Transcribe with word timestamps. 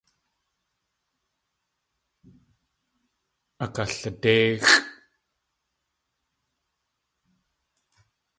Akalidéixʼ. 3.63 4.69